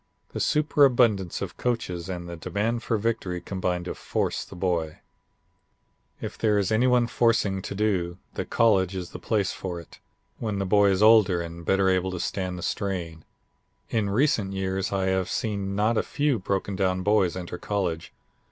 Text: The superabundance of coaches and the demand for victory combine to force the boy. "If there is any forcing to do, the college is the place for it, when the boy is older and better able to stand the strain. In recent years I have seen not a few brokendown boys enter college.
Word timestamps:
The 0.33 0.39
superabundance 0.39 1.43
of 1.43 1.57
coaches 1.57 2.09
and 2.09 2.27
the 2.27 2.35
demand 2.35 2.81
for 2.81 2.97
victory 2.97 3.39
combine 3.39 3.83
to 3.83 3.93
force 3.93 4.43
the 4.43 4.55
boy. 4.55 4.97
"If 6.19 6.39
there 6.39 6.57
is 6.57 6.71
any 6.71 6.87
forcing 7.05 7.61
to 7.61 7.75
do, 7.75 8.17
the 8.33 8.43
college 8.43 8.95
is 8.95 9.11
the 9.11 9.19
place 9.19 9.53
for 9.53 9.79
it, 9.79 9.99
when 10.39 10.57
the 10.57 10.65
boy 10.65 10.89
is 10.89 11.03
older 11.03 11.39
and 11.39 11.63
better 11.63 11.87
able 11.87 12.09
to 12.09 12.19
stand 12.19 12.57
the 12.57 12.63
strain. 12.63 13.25
In 13.91 14.09
recent 14.09 14.53
years 14.53 14.91
I 14.91 15.05
have 15.05 15.29
seen 15.29 15.75
not 15.75 15.99
a 15.99 16.01
few 16.01 16.39
brokendown 16.39 17.03
boys 17.03 17.37
enter 17.37 17.59
college. 17.59 18.11